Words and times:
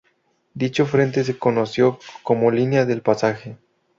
Dicho 0.55 0.87
frente 0.87 1.23
se 1.23 1.37
conoció 1.37 1.99
como 2.23 2.49
Línea 2.49 2.85
del 2.85 3.03
Pasaje. 3.03 3.59